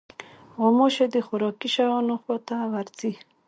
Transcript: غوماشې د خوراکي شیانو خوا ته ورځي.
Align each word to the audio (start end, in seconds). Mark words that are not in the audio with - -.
غوماشې 0.59 1.05
د 1.13 1.15
خوراکي 1.27 1.69
شیانو 1.75 2.15
خوا 2.21 2.37
ته 2.47 2.55
ورځي. 2.71 3.13